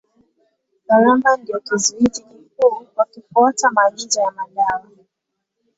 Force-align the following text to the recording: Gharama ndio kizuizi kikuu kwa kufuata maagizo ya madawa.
Gharama 0.87 1.37
ndio 1.37 1.59
kizuizi 1.59 2.23
kikuu 2.23 2.85
kwa 2.95 3.05
kufuata 3.05 3.71
maagizo 3.71 4.21
ya 4.21 4.31
madawa. 4.31 4.83